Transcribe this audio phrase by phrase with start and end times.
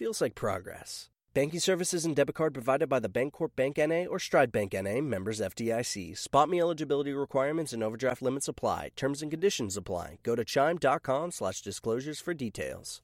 [0.00, 1.10] Feels like progress.
[1.34, 5.02] Banking services and debit card provided by the Bancorp Bank NA or Stride Bank NA,
[5.02, 6.16] members FDIC.
[6.16, 8.92] Spot me eligibility requirements and overdraft limits apply.
[8.96, 10.16] Terms and conditions apply.
[10.22, 13.02] Go to chime.com slash disclosures for details.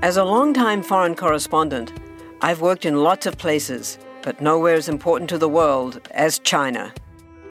[0.00, 1.92] As a longtime foreign correspondent,
[2.40, 6.94] I've worked in lots of places, but nowhere as important to the world as China.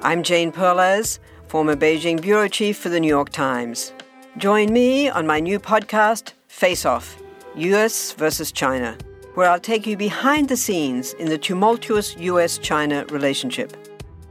[0.02, 3.92] I'm Jane Perlez, former Beijing bureau chief for the New York Times.
[4.38, 7.18] Join me on my new podcast, Face Off
[7.60, 8.98] US versus China,
[9.34, 13.76] where I'll take you behind the scenes in the tumultuous US China relationship.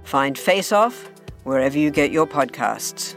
[0.05, 1.11] Find Face Off
[1.45, 3.15] wherever you get your podcasts.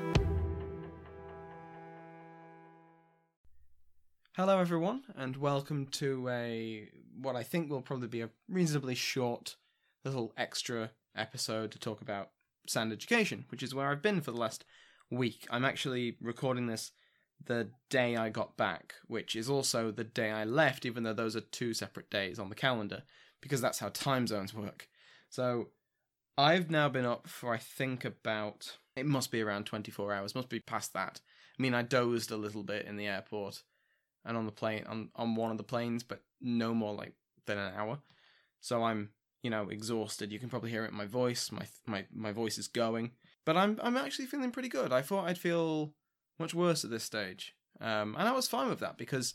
[4.35, 6.89] Hello, everyone, and welcome to a
[7.21, 9.55] what I think will probably be a reasonably short
[10.03, 12.31] little extra episode to talk about
[12.67, 14.65] Sound Education, which is where I've been for the last
[15.09, 15.47] week.
[15.49, 16.91] I'm actually recording this
[17.45, 21.35] the day I got back, which is also the day I left, even though those
[21.35, 23.03] are two separate days on the calendar,
[23.41, 24.87] because that's how time zones work.
[25.29, 25.69] So
[26.37, 30.49] I've now been up for, I think, about, it must be around 24 hours, must
[30.49, 31.21] be past that.
[31.57, 33.63] I mean, I dozed a little bit in the airport
[34.25, 37.13] and on the plane, on, on one of the planes, but no more like
[37.45, 37.99] than an hour.
[38.59, 39.09] So I'm,
[39.41, 40.31] you know, exhausted.
[40.31, 41.51] You can probably hear it in my voice.
[41.51, 43.11] My my my voice is going,
[43.45, 44.93] but I'm I'm actually feeling pretty good.
[44.93, 45.93] I thought I'd feel
[46.39, 47.55] much worse at this stage.
[47.79, 49.33] Um, and I was fine with that because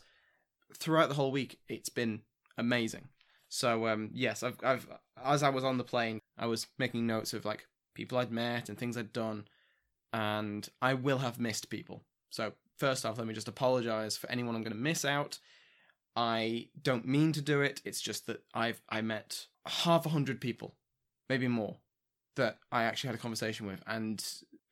[0.73, 2.21] throughout the whole week it's been
[2.57, 3.09] amazing.
[3.49, 4.87] So um, yes, I've, I've
[5.23, 8.69] as I was on the plane, I was making notes of like people I'd met
[8.69, 9.45] and things I'd done,
[10.13, 12.03] and I will have missed people.
[12.29, 15.39] So first off, let me just apologize for anyone I'm going to miss out.
[16.15, 17.81] I don't mean to do it.
[17.85, 20.75] It's just that I've I met half a hundred people,
[21.29, 21.77] maybe more,
[22.35, 24.23] that I actually had a conversation with, and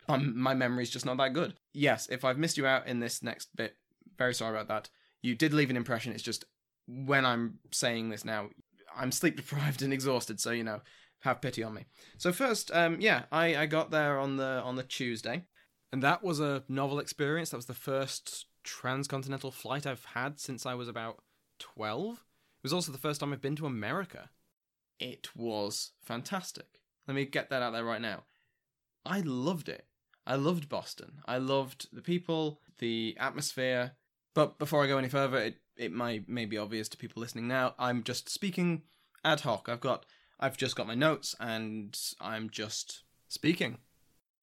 [0.07, 1.55] um, my memory's just not that good.
[1.73, 3.77] Yes, if I've missed you out in this next bit,
[4.17, 4.89] very sorry about that.
[5.21, 6.13] You did leave an impression.
[6.13, 6.45] It's just
[6.87, 8.49] when I'm saying this now,
[8.95, 10.81] I'm sleep deprived and exhausted, so you know,
[11.19, 11.85] have pity on me.
[12.17, 15.45] So first, um, yeah, I, I got there on the on the Tuesday,
[15.91, 17.49] and that was a novel experience.
[17.49, 21.23] That was the first transcontinental flight I've had since I was about
[21.59, 22.13] twelve.
[22.13, 24.29] It was also the first time I've been to America.
[24.99, 26.79] It was fantastic.
[27.07, 28.23] Let me get that out there right now.
[29.05, 29.85] I loved it.
[30.25, 31.19] I loved Boston.
[31.25, 33.93] I loved the people, the atmosphere.
[34.33, 37.47] But before I go any further, it, it might may be obvious to people listening
[37.47, 37.75] now.
[37.79, 38.83] I'm just speaking
[39.23, 39.69] ad hoc.
[39.69, 40.05] I've got
[40.39, 43.77] I've just got my notes and I'm just speaking.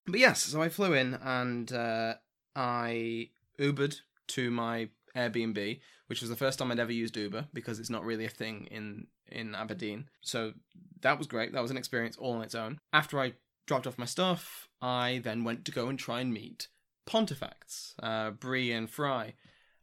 [0.06, 2.14] But yes, so I flew in and uh,
[2.56, 7.78] I Ubered to my Airbnb, which was the first time I'd ever used Uber because
[7.78, 10.08] it's not really a thing in in Aberdeen.
[10.20, 10.52] So
[11.00, 11.52] that was great.
[11.52, 12.78] That was an experience all on its own.
[12.92, 13.34] After I
[13.66, 16.66] dropped off my stuff, I then went to go and try and meet
[17.06, 19.34] Pontifacts, uh, Bree and Fry,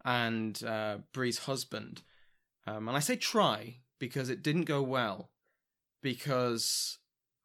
[0.03, 2.01] and uh, Bree's husband.
[2.67, 5.31] Um, and I say try because it didn't go well.
[6.01, 6.99] Because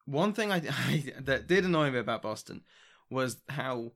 [0.05, 0.57] one thing I,
[0.87, 2.61] I that did annoy me about Boston
[3.09, 3.93] was how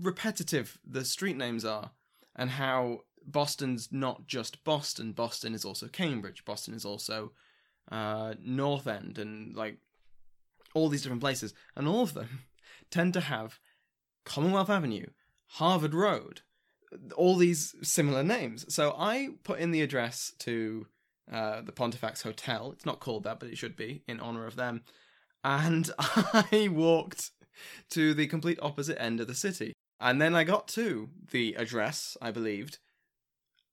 [0.00, 1.90] repetitive the street names are,
[2.34, 5.12] and how Boston's not just Boston.
[5.12, 6.44] Boston is also Cambridge.
[6.44, 7.32] Boston is also
[7.90, 9.78] uh, North End, and like
[10.74, 12.40] all these different places, and all of them
[12.92, 13.58] tend to have
[14.24, 15.06] Commonwealth Avenue,
[15.46, 16.42] Harvard Road,
[17.16, 18.72] all these similar names.
[18.72, 20.86] So I put in the address to
[21.30, 22.72] uh, the Pontifacts Hotel.
[22.72, 24.82] It's not called that, but it should be in honor of them.
[25.42, 27.30] And I walked
[27.90, 29.72] to the complete opposite end of the city.
[30.00, 32.78] And then I got to the address, I believed,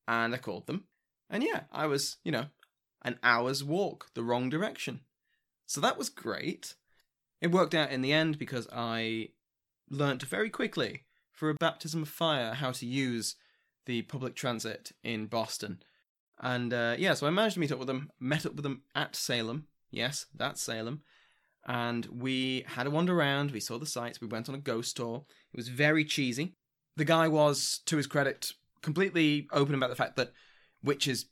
[0.07, 0.85] and I called them.
[1.29, 2.45] And yeah, I was, you know,
[3.03, 5.01] an hour's walk the wrong direction.
[5.65, 6.75] So that was great.
[7.41, 9.29] It worked out in the end because I
[9.89, 13.35] learnt very quickly for a baptism of fire how to use
[13.85, 15.81] the public transit in Boston.
[16.41, 18.83] And uh, yeah, so I managed to meet up with them, met up with them
[18.93, 19.67] at Salem.
[19.91, 21.01] Yes, that's Salem.
[21.67, 24.97] And we had a wander around, we saw the sights, we went on a ghost
[24.97, 25.25] tour.
[25.53, 26.55] It was very cheesy.
[26.95, 30.33] The guy was, to his credit, completely open about the fact that
[30.83, 31.25] witches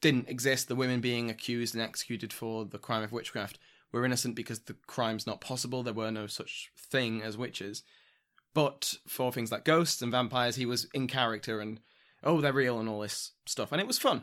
[0.00, 3.58] didn't exist, the women being accused and executed for the crime of witchcraft
[3.94, 5.82] were innocent because the crime's not possible.
[5.82, 7.82] There were no such thing as witches.
[8.52, 11.80] But for things like ghosts and vampires, he was in character and
[12.22, 14.22] oh, they're real and all this stuff, and it was fun.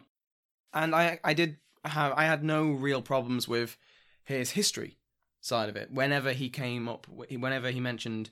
[0.74, 3.78] And I I did have I had no real problems with
[4.24, 4.98] his history
[5.42, 5.92] side of it.
[5.92, 8.30] Whenever he came up, whenever he mentioned,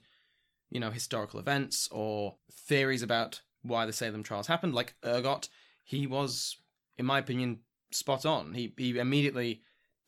[0.70, 5.48] you know, historical events or theories about why the Salem trials happened, like ergot,
[5.84, 6.56] he was,
[6.96, 7.60] in my opinion,
[7.90, 8.54] spot on.
[8.54, 9.62] He he immediately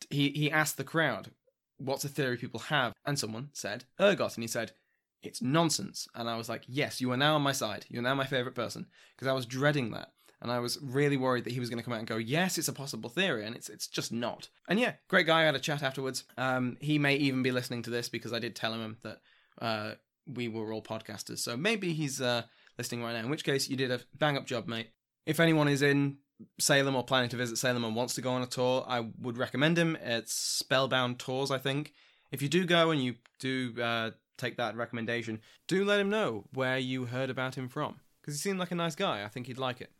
[0.09, 1.31] he he asked the crowd,
[1.77, 4.73] "What's a theory people have?" And someone said ergot, and he said,
[5.21, 7.85] "It's nonsense." And I was like, "Yes, you are now on my side.
[7.89, 10.13] You are now my favorite person," because I was dreading that.
[10.41, 12.57] And I was really worried that he was going to come out and go, "Yes,
[12.57, 14.49] it's a possible theory," and it's it's just not.
[14.67, 15.41] And yeah, great guy.
[15.41, 16.25] I had a chat afterwards.
[16.37, 19.21] Um, he may even be listening to this because I did tell him that
[19.61, 19.93] uh,
[20.25, 22.43] we were all podcasters, so maybe he's uh,
[22.77, 23.19] listening right now.
[23.19, 24.89] In which case, you did a bang up job, mate.
[25.25, 26.17] If anyone is in
[26.59, 29.37] Salem or planning to visit Salem and wants to go on a tour, I would
[29.37, 29.97] recommend him.
[30.01, 31.93] It's Spellbound Tours, I think.
[32.31, 36.45] If you do go and you do uh, take that recommendation, do let him know
[36.53, 37.99] where you heard about him from.
[38.21, 39.23] Because he seemed like a nice guy.
[39.23, 39.91] I think he'd like it.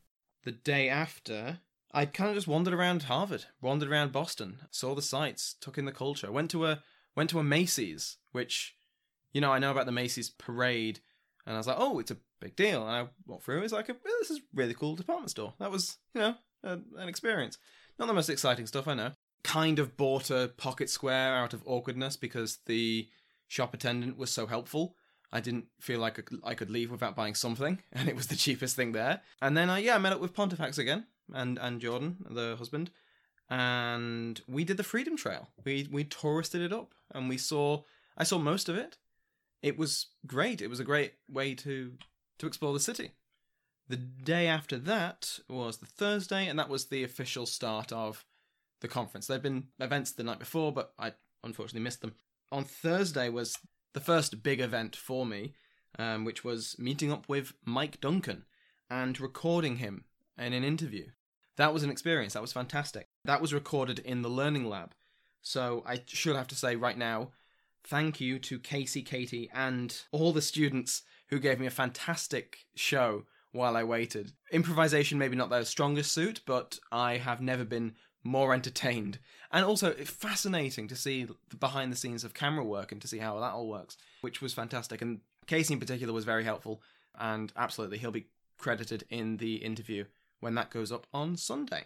[0.44, 1.60] The day after,
[1.94, 5.86] I kind of just wandered around Harvard, wandered around Boston, saw the sights, took in
[5.86, 6.82] the culture, went to a
[7.16, 8.76] went to a Macy's, which,
[9.32, 11.00] you know, I know about the Macy's parade,
[11.46, 12.88] and I was like, oh, it's a big deal.
[12.88, 15.54] And I walked through, it's like, a, well, this is really cool department store.
[15.60, 17.58] That was, you know, a, an experience.
[17.98, 19.12] Not the most exciting stuff, I know.
[19.44, 23.08] Kind of bought a pocket square out of awkwardness because the
[23.48, 24.96] shop attendant was so helpful.
[25.32, 28.76] I didn't feel like I could leave without buying something, and it was the cheapest
[28.76, 29.22] thing there.
[29.42, 32.92] And then, I, yeah, I met up with Pontifacts again, and and Jordan, the husband,
[33.50, 35.50] and we did the Freedom Trail.
[35.66, 37.82] We we touristed it up, and we saw.
[38.16, 38.98] I saw most of it.
[39.64, 40.62] It was great.
[40.62, 41.94] It was a great way to
[42.44, 43.12] to explore the city.
[43.88, 48.26] The day after that was the Thursday, and that was the official start of
[48.82, 49.28] the conference.
[49.28, 51.14] There'd been events the night before, but I
[51.44, 52.16] unfortunately missed them.
[52.52, 53.58] On Thursday was
[53.94, 55.54] the first big event for me,
[55.98, 58.46] um, which was meeting up with Mike Duncan
[58.90, 60.06] and recording him
[60.38, 61.08] in an interview.
[61.56, 62.34] That was an experience.
[62.34, 63.08] That was fantastic.
[63.26, 64.94] That was recorded in the Learning Lab.
[65.42, 67.32] So I should have to say right now,
[67.84, 73.26] thank you to Casey, Katie, and all the students who gave me a fantastic show
[73.52, 74.34] while I waited.
[74.52, 79.18] Improvisation, maybe not their strongest suit, but I have never been more entertained.
[79.52, 83.18] And also fascinating to see the behind the scenes of camera work and to see
[83.18, 85.02] how that all works, which was fantastic.
[85.02, 86.82] And Casey in particular was very helpful,
[87.20, 88.28] and absolutely, he'll be
[88.60, 90.06] credited in the interview
[90.40, 91.86] when that goes up on Sunday.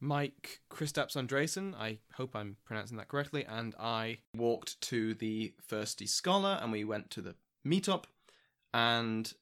[0.00, 6.06] Mike Kristaps Andresen, I hope I'm pronouncing that correctly, and I walked to the Thirsty
[6.06, 7.34] Scholar and we went to the
[7.66, 8.04] meetup
[8.74, 9.32] and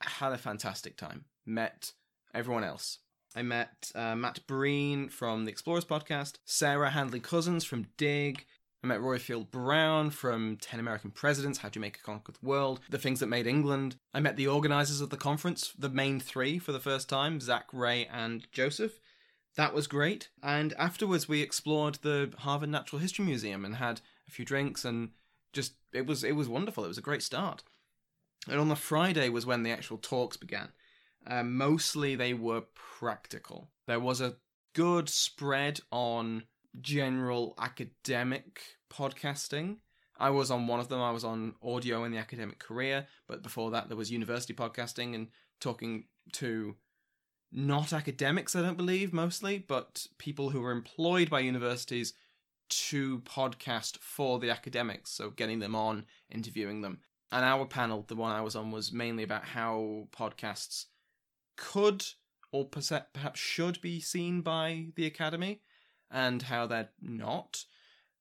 [0.00, 1.26] had a fantastic time.
[1.46, 1.92] Met
[2.34, 2.98] everyone else.
[3.36, 8.46] I met uh, Matt Breen from the Explorers podcast, Sarah Handley Cousins from Dig.
[8.82, 13.20] I met Roifield Brown from 10 American Presidents, How Jamaica Conquered the World, The Things
[13.20, 13.96] That Made England.
[14.12, 17.66] I met the organisers of the conference, the main three, for the first time Zach,
[17.72, 18.98] Ray, and Joseph.
[19.56, 20.30] That was great.
[20.42, 25.10] And afterwards, we explored the Harvard Natural History Museum and had a few drinks and
[25.52, 26.84] just it was it was wonderful.
[26.84, 27.62] It was a great start.
[28.48, 30.68] And on the Friday was when the actual talks began.
[31.26, 33.70] Uh, mostly they were practical.
[33.86, 34.36] There was a
[34.74, 36.44] good spread on
[36.80, 38.60] general academic
[38.92, 39.76] podcasting.
[40.18, 41.00] I was on one of them.
[41.00, 45.14] I was on audio in the academic career, but before that there was university podcasting
[45.14, 45.28] and
[45.60, 46.76] talking to
[47.52, 52.14] not academics, I don't believe, mostly, but people who were employed by universities
[52.70, 55.10] to podcast for the academics.
[55.10, 57.00] So getting them on, interviewing them
[57.32, 60.84] and our panel, the one I was on, was mainly about how podcasts
[61.56, 62.04] could
[62.52, 65.62] or perhaps should be seen by the Academy
[66.10, 67.64] and how they're not.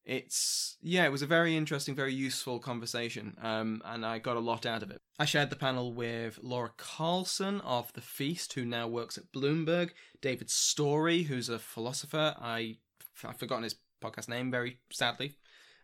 [0.05, 4.39] It's, yeah, it was a very interesting, very useful conversation, um, and I got a
[4.39, 4.97] lot out of it.
[5.19, 9.91] I shared the panel with Laura Carlson of The Feast, who now works at Bloomberg,
[10.21, 12.35] David Storey, who's a philosopher.
[12.41, 12.77] I,
[13.23, 15.35] I've forgotten his podcast name, very sadly.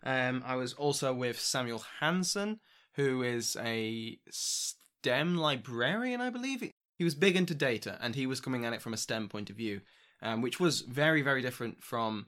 [0.04, 2.60] Um, I was also with Samuel Hanson,
[2.98, 6.62] who is a STEM librarian, I believe.
[6.98, 9.50] He was big into data, and he was coming at it from a STEM point
[9.50, 9.82] of view,
[10.22, 12.26] um, which was very, very different from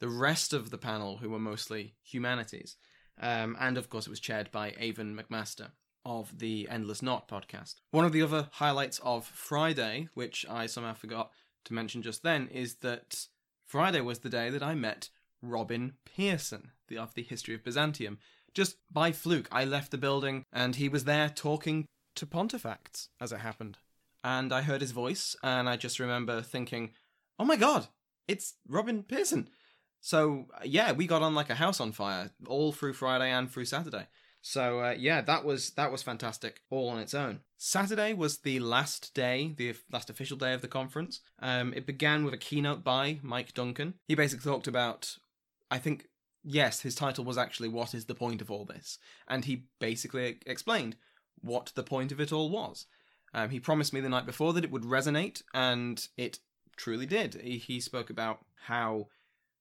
[0.00, 2.76] the rest of the panel, who were mostly humanities.
[3.20, 5.70] Um, and of course, it was chaired by Aven McMaster
[6.04, 7.76] of the Endless Knot podcast.
[7.90, 11.30] One of the other highlights of Friday, which I somehow forgot
[11.64, 13.26] to mention just then, is that
[13.66, 15.10] Friday was the day that I met
[15.42, 18.18] Robin Pearson of the History of Byzantium,
[18.58, 21.86] just by fluke, I left the building and he was there talking
[22.16, 23.78] to Pontifacts as it happened.
[24.24, 26.90] And I heard his voice and I just remember thinking,
[27.38, 27.86] oh my god,
[28.26, 29.48] it's Robin Pearson.
[30.00, 33.66] So, yeah, we got on like a house on fire all through Friday and through
[33.66, 34.08] Saturday.
[34.42, 37.40] So uh, yeah, that was that was fantastic all on its own.
[37.58, 41.20] Saturday was the last day, the last official day of the conference.
[41.40, 43.94] Um, it began with a keynote by Mike Duncan.
[44.08, 45.16] He basically talked about,
[45.70, 46.08] I think,
[46.48, 50.38] yes, his title was actually "What is the point of all this?" and he basically
[50.46, 50.96] explained
[51.40, 52.86] what the point of it all was.
[53.34, 56.38] Um, he promised me the night before that it would resonate, and it
[56.76, 57.34] truly did.
[57.34, 59.08] He, he spoke about how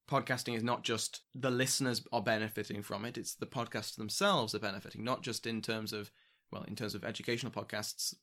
[0.09, 4.59] podcasting is not just the listeners are benefiting from it, it's the podcasts themselves are
[4.59, 6.11] benefiting, not just in terms of,
[6.51, 8.15] well, in terms of educational podcasts,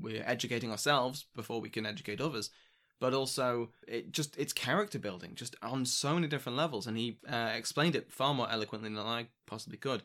[0.00, 2.50] we're educating ourselves before we can educate others,
[3.00, 7.18] but also it just it's character building just on so many different levels and he
[7.28, 10.02] uh, explained it far more eloquently than i possibly could.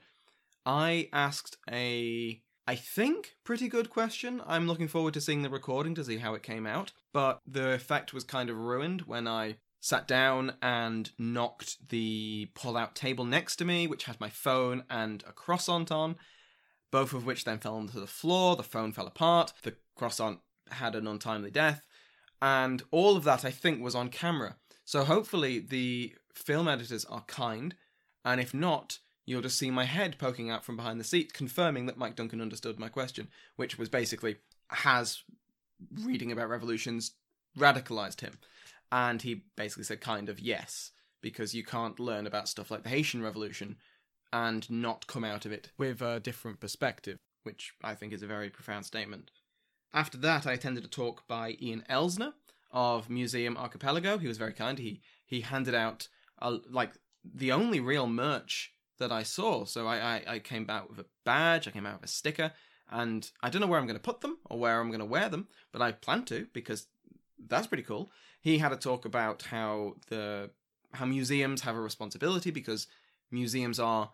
[0.65, 4.41] I asked a i think pretty good question.
[4.45, 7.71] I'm looking forward to seeing the recording to see how it came out but the
[7.71, 13.55] effect was kind of ruined when i sat down and knocked the pull-out table next
[13.55, 16.15] to me which had my phone and a croissant on
[16.91, 20.93] both of which then fell onto the floor the phone fell apart the croissant had
[20.95, 21.81] an untimely death
[22.41, 24.55] and all of that I think was on camera.
[24.86, 27.75] So hopefully the film editors are kind,
[28.25, 31.86] and if not, you'll just see my head poking out from behind the seat, confirming
[31.86, 34.38] that Mike Duncan understood my question, which was basically
[34.69, 35.24] has
[36.01, 37.12] reading about revolutions
[37.57, 38.39] radicalized him?
[38.91, 42.89] And he basically said kind of yes, because you can't learn about stuff like the
[42.89, 43.77] Haitian Revolution
[44.33, 48.27] and not come out of it with a different perspective, which I think is a
[48.27, 49.31] very profound statement.
[49.93, 52.33] After that, I attended a talk by Ian Elsner
[52.71, 54.17] of Museum Archipelago.
[54.17, 54.79] He was very kind.
[54.79, 56.07] He he handed out
[56.69, 56.93] like
[57.24, 59.65] the only real merch that I saw.
[59.65, 61.67] So I, I, I came out with a badge.
[61.67, 62.51] I came out with a sticker,
[62.89, 65.05] and I don't know where I'm going to put them or where I'm going to
[65.05, 66.88] wear them, but I plan to because
[67.48, 68.12] that's pretty cool.
[68.41, 70.51] He had a talk about how the
[70.93, 72.88] how museums have a responsibility because
[73.29, 74.12] museums are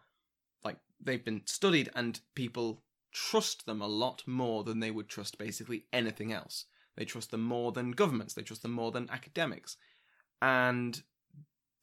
[0.63, 2.83] like they've been studied and people
[3.17, 6.65] trust them a lot more than they would trust basically anything else.
[6.95, 9.75] They trust them more than governments, they trust them more than academics.
[10.39, 11.01] And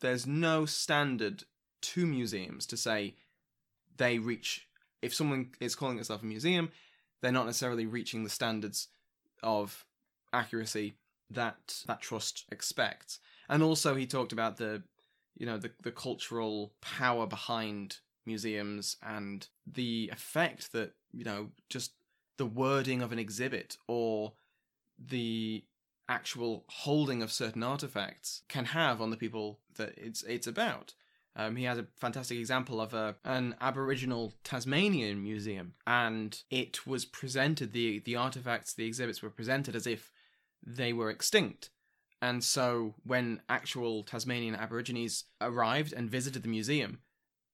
[0.01, 1.43] there's no standard
[1.83, 3.17] to museums to say
[3.97, 4.69] they reach,
[5.03, 6.71] if someone is calling itself a museum,
[7.21, 8.89] they're not necessarily reaching the standards
[9.43, 9.85] of
[10.33, 10.95] accuracy
[11.31, 13.19] that that trust expects.
[13.49, 14.83] And also he talked about the
[15.37, 21.93] you know the the cultural power behind museums and the effect that you know just
[22.37, 24.33] the wording of an exhibit or
[24.99, 25.65] the
[26.09, 30.95] actual holding of certain artifacts can have on the people that it's it's about.
[31.37, 37.05] Um, he has a fantastic example of a an Aboriginal Tasmanian museum, and it was
[37.05, 40.13] presented the the artifacts, the exhibits were presented as if
[40.65, 41.71] they were extinct.
[42.23, 47.01] And so, when actual Tasmanian Aborigines arrived and visited the museum,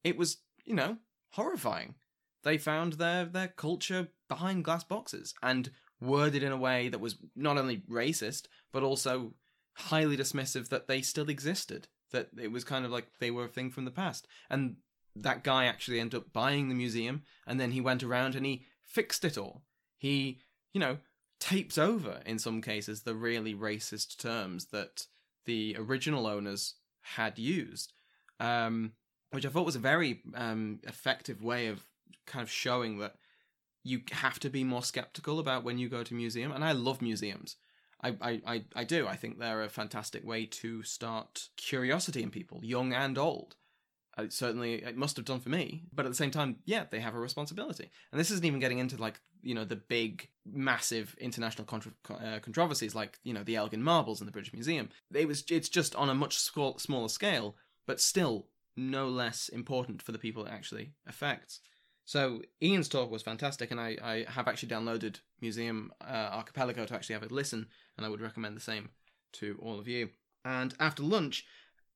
[0.05, 0.39] it was
[0.71, 0.97] you know
[1.33, 1.97] horrifying.
[2.45, 7.17] They found their their culture behind glass boxes and worded in a way that was
[7.35, 9.35] not only racist but also
[9.75, 13.49] highly dismissive that they still existed that it was kind of like they were a
[13.49, 14.27] thing from the past.
[14.49, 14.77] And
[15.17, 18.65] that guy actually ended up buying the museum and then he went around and he
[18.85, 19.63] fixed it all.
[19.99, 20.39] He
[20.73, 20.99] you know
[21.41, 25.07] tapes over in some cases the really racist terms that
[25.47, 26.75] the original owners
[27.17, 27.93] had used.
[28.39, 28.93] Um,
[29.31, 31.85] which i thought was a very um, effective way of
[32.27, 33.17] kind of showing that
[33.83, 36.53] you have to be more skeptical about when you go to museum.
[36.53, 37.57] And I love museums.
[38.03, 39.07] I, I, I, do.
[39.07, 43.57] I think they're a fantastic way to start curiosity in people, young and old.
[44.17, 45.85] Uh, certainly, it must have done for me.
[45.93, 47.91] But at the same time, yeah, they have a responsibility.
[48.11, 52.39] And this isn't even getting into like you know the big, massive international contra- uh,
[52.41, 54.89] controversies like you know the Elgin marbles in the British Museum.
[55.15, 57.55] It was it's just on a much smaller scale,
[57.87, 58.47] but still
[58.77, 61.61] no less important for the people it actually affects.
[62.05, 66.95] So Ian's talk was fantastic, and I, I have actually downloaded Museum uh, Archipelago to
[66.95, 68.91] actually have a listen, and I would recommend the same
[69.35, 70.11] to all of you.
[70.45, 71.45] And after lunch,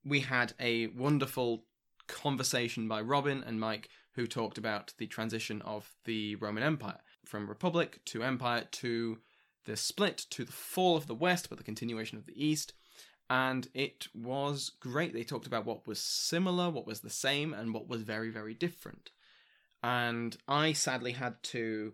[0.04, 1.64] we had a wonderful
[2.06, 7.48] conversation by Robin and Mike, who talked about the transition of the Roman Empire from
[7.48, 9.18] republic to empire to
[9.64, 12.74] the split to the fall of the West, but the continuation of the East.
[13.30, 15.14] And it was great.
[15.14, 18.54] They talked about what was similar, what was the same, and what was very, very
[18.54, 19.10] different
[19.84, 21.92] and I sadly had to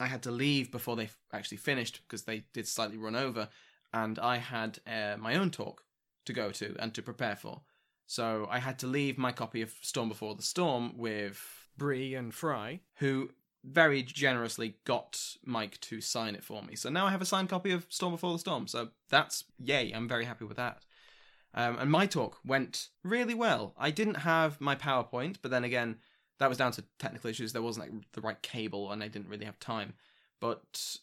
[0.00, 3.48] I had to leave before they actually finished because they did slightly run over,
[3.94, 5.84] and I had uh, my own talk
[6.24, 7.60] to go to and to prepare for.
[8.08, 11.40] So I had to leave my copy of Storm Before the Storm with
[11.78, 13.30] Bree and Fry, who
[13.64, 16.74] very generously got Mike to sign it for me.
[16.74, 18.66] So now I have a signed copy of Storm Before the Storm.
[18.66, 19.92] So that's yay!
[19.92, 20.84] I'm very happy with that.
[21.54, 23.74] Um, and my talk went really well.
[23.78, 25.96] I didn't have my PowerPoint, but then again,
[26.38, 27.52] that was down to technical issues.
[27.52, 29.94] There wasn't like the right cable, and I didn't really have time.
[30.40, 30.96] But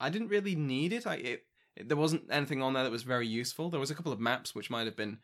[0.00, 1.06] I didn't really need it.
[1.06, 1.46] I it,
[1.76, 3.68] it, there wasn't anything on there that was very useful.
[3.68, 5.18] There was a couple of maps which might have been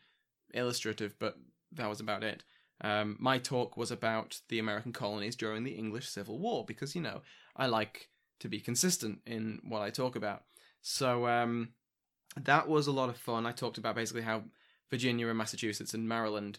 [0.52, 1.38] illustrative, but
[1.72, 2.44] that was about it.
[2.84, 7.00] Um, my talk was about the American colonies during the English Civil War because you
[7.00, 7.22] know
[7.56, 8.10] I like
[8.40, 10.42] to be consistent in what I talk about.
[10.82, 11.70] So um,
[12.36, 13.46] that was a lot of fun.
[13.46, 14.42] I talked about basically how
[14.90, 16.58] Virginia and Massachusetts and Maryland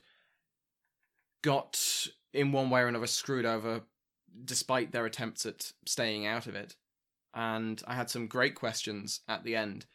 [1.43, 3.81] got in one way or another screwed over
[4.43, 6.75] despite their attempts at staying out of it.
[7.35, 9.85] And I had some great questions at the end.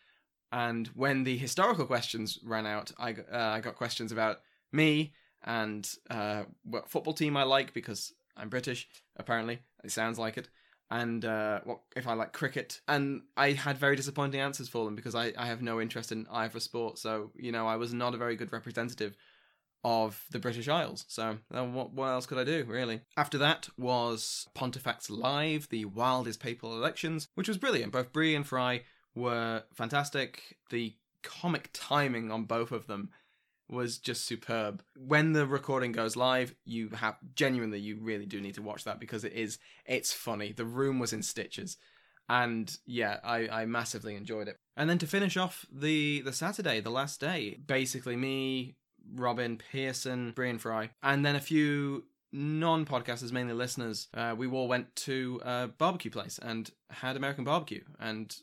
[0.52, 4.38] And when the historical questions ran out, I, uh, I got questions about
[4.70, 5.12] me
[5.44, 9.60] and uh, what football team I like because I'm British, apparently.
[9.84, 10.48] It sounds like it.
[10.90, 12.80] And uh, what if I like cricket?
[12.88, 16.26] And I had very disappointing answers for them because I, I have no interest in
[16.30, 16.98] either sport.
[16.98, 19.16] So, you know, I was not a very good representative
[19.84, 21.04] of the British Isles.
[21.08, 23.02] So, uh, what, what else could I do, really?
[23.16, 27.92] After that was Pontifacts Live, the wildest papal elections, which was brilliant.
[27.92, 28.82] Both Bree and Fry
[29.14, 30.58] were fantastic.
[30.70, 33.10] The comic timing on both of them
[33.70, 34.82] was just superb.
[34.96, 39.00] When the recording goes live, you have genuinely you really do need to watch that
[39.00, 40.52] because it is it's funny.
[40.52, 41.76] The room was in stitches.
[42.28, 44.56] And yeah, I, I massively enjoyed it.
[44.76, 48.76] And then to finish off the the Saturday, the last day, basically me,
[49.14, 54.46] Robin, Pearson, Bree and Fry, and then a few non podcasters, mainly listeners, uh, we
[54.46, 57.82] all went to a barbecue place and had American barbecue.
[57.98, 58.34] And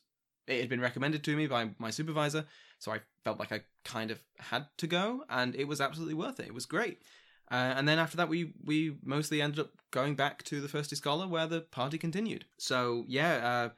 [0.48, 2.46] it had been recommended to me by my supervisor,
[2.80, 6.40] so I felt like I kind of had to go, and it was absolutely worth
[6.40, 6.48] it.
[6.48, 7.02] It was great.
[7.50, 10.96] Uh, and then after that, we we mostly ended up going back to the Thirsty
[10.96, 12.46] Scholar where the party continued.
[12.58, 13.70] So yeah, uh,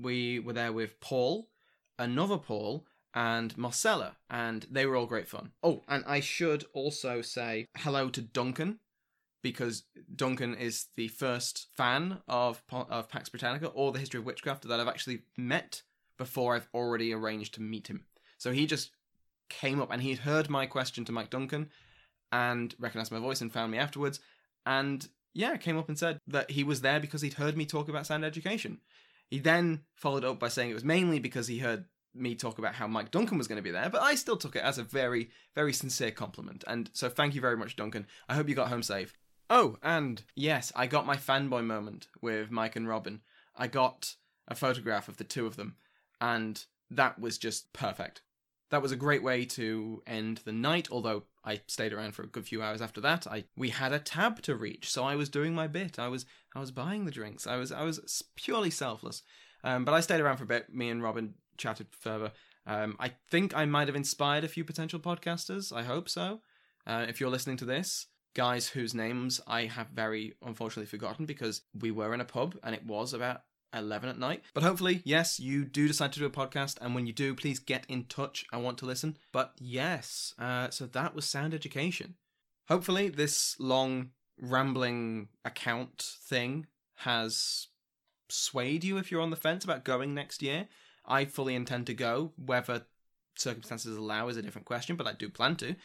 [0.00, 1.48] we were there with Paul,
[1.98, 5.52] another Paul, and Marcella, and they were all great fun.
[5.62, 8.80] Oh, and I should also say hello to Duncan
[9.42, 9.84] because
[10.14, 14.80] Duncan is the first fan of of Pax Britannica or the History of Witchcraft that
[14.80, 15.82] I've actually met
[16.18, 18.06] before I've already arranged to meet him.
[18.38, 18.90] So he just
[19.48, 21.70] came up and he'd heard my question to Mike Duncan
[22.32, 24.20] and recognized my voice and found me afterwards.
[24.64, 27.88] And yeah, came up and said that he was there because he'd heard me talk
[27.88, 28.80] about sound education.
[29.28, 32.74] He then followed up by saying it was mainly because he heard me talk about
[32.74, 34.82] how Mike Duncan was going to be there, but I still took it as a
[34.82, 36.64] very, very sincere compliment.
[36.66, 38.06] And so thank you very much, Duncan.
[38.28, 39.12] I hope you got home safe.
[39.48, 43.20] Oh, and yes, I got my fanboy moment with Mike and Robin.
[43.56, 44.14] I got
[44.48, 45.76] a photograph of the two of them,
[46.20, 48.22] and that was just perfect
[48.70, 50.88] that was a great way to end the night.
[50.90, 53.26] Although I stayed around for a good few hours after that.
[53.26, 55.98] I we had a tab to reach, so I was doing my bit.
[55.98, 57.46] I was I was buying the drinks.
[57.46, 59.22] I was I was purely selfless.
[59.64, 60.72] Um, but I stayed around for a bit.
[60.72, 62.32] Me and Robin chatted further.
[62.66, 65.74] Um, I think I might have inspired a few potential podcasters.
[65.74, 66.40] I hope so.
[66.86, 71.62] Uh, if you're listening to this, guys whose names I have very unfortunately forgotten because
[71.80, 73.42] we were in a pub and it was about
[73.76, 74.42] 11 at night.
[74.54, 77.58] But hopefully, yes, you do decide to do a podcast, and when you do, please
[77.58, 78.44] get in touch.
[78.52, 79.16] I want to listen.
[79.32, 82.14] But yes, uh, so that was Sound Education.
[82.68, 84.10] Hopefully, this long,
[84.40, 87.68] rambling account thing has
[88.28, 90.68] swayed you if you're on the fence about going next year.
[91.06, 92.32] I fully intend to go.
[92.36, 92.86] Whether
[93.36, 95.76] circumstances allow is a different question, but I do plan to.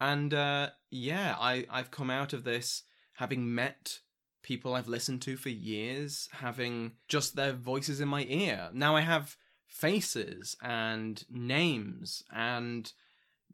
[0.00, 2.82] And uh, yeah, I, I've come out of this
[3.14, 4.00] having met
[4.44, 8.68] people I've listened to for years having just their voices in my ear.
[8.72, 12.92] Now I have faces and names and,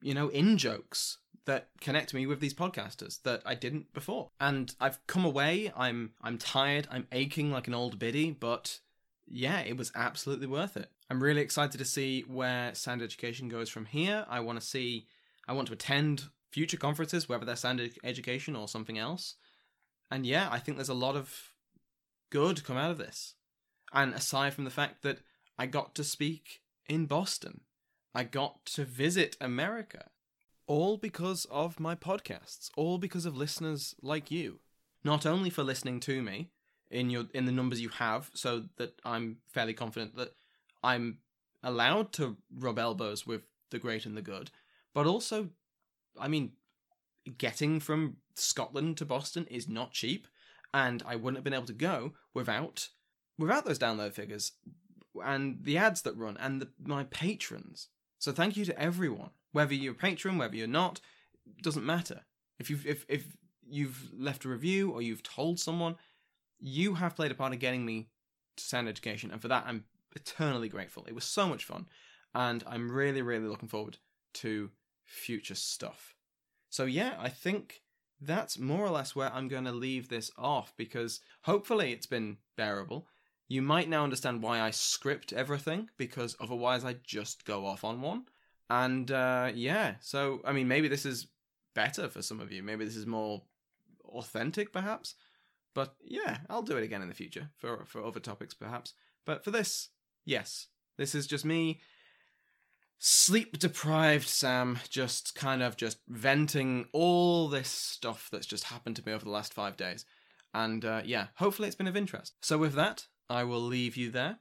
[0.02, 4.30] you know, in jokes that connect me with these podcasters that I didn't before.
[4.38, 8.80] And I've come away, I'm I'm tired, I'm aching like an old biddy, but
[9.26, 10.90] yeah, it was absolutely worth it.
[11.08, 14.26] I'm really excited to see where sound education goes from here.
[14.28, 15.06] I want to see
[15.48, 19.36] I want to attend future conferences, whether they're sound education or something else.
[20.10, 21.52] And yeah, I think there's a lot of
[22.30, 23.34] good come out of this.
[23.92, 25.18] And aside from the fact that
[25.58, 27.60] I got to speak in Boston,
[28.14, 30.10] I got to visit America.
[30.66, 34.60] All because of my podcasts, all because of listeners like you.
[35.02, 36.50] Not only for listening to me
[36.90, 40.34] in your in the numbers you have, so that I'm fairly confident that
[40.82, 41.18] I'm
[41.62, 44.50] allowed to rub elbows with the great and the good,
[44.94, 45.48] but also
[46.18, 46.52] I mean
[47.38, 50.26] getting from Scotland to Boston is not cheap,
[50.72, 52.88] and I wouldn't have been able to go without
[53.38, 54.52] without those download figures
[55.24, 57.88] and the ads that run and the, my patrons.
[58.18, 61.00] So thank you to everyone, whether you're a patron, whether you're not,
[61.62, 62.22] doesn't matter.
[62.58, 63.36] If you've if if
[63.68, 65.96] you've left a review or you've told someone,
[66.58, 68.08] you have played a part in getting me
[68.56, 71.04] to sound education, and for that I'm eternally grateful.
[71.06, 71.86] It was so much fun,
[72.34, 73.98] and I'm really really looking forward
[74.34, 74.70] to
[75.04, 76.14] future stuff.
[76.70, 77.82] So yeah, I think
[78.20, 82.38] that's more or less where I'm going to leave this off because hopefully it's been
[82.56, 83.06] bearable.
[83.48, 88.00] You might now understand why I script everything because otherwise I just go off on
[88.00, 88.26] one.
[88.68, 91.26] And uh, yeah, so I mean, maybe this is
[91.74, 92.62] better for some of you.
[92.62, 93.42] Maybe this is more
[94.04, 95.16] authentic, perhaps.
[95.74, 98.94] But yeah, I'll do it again in the future for for other topics, perhaps.
[99.24, 99.88] But for this,
[100.24, 101.80] yes, this is just me
[103.00, 109.02] sleep deprived Sam just kind of just venting all this stuff that's just happened to
[109.04, 110.04] me over the last five days.
[110.52, 112.34] And uh, yeah, hopefully it's been of interest.
[112.42, 114.38] So with that, I will leave you there.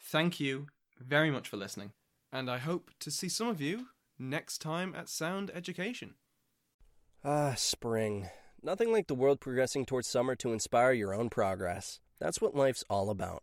[0.00, 1.92] Thank you very much for listening,
[2.32, 6.14] and I hope to see some of you next time at Sound Education.
[7.24, 8.28] Ah, spring.
[8.62, 11.98] Nothing like the world progressing towards summer to inspire your own progress.
[12.20, 13.42] That's what life's all about